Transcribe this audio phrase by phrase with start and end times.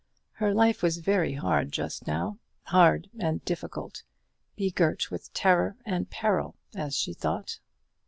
[0.31, 4.01] Her life was very hard just now, hard and difficult,
[4.55, 7.59] begirt with terror and peril, as she thought.